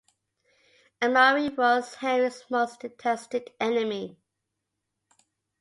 Amaury 1.03 1.55
was 1.55 1.93
Henry's 1.93 2.43
most 2.49 2.79
detested 2.79 3.51
enemy. 3.59 4.17